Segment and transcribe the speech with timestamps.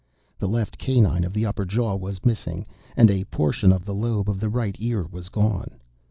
[0.39, 2.65] The left canine of the upper jaw was missing,
[2.97, 5.79] and a portion of the lobe of the right ear was gone.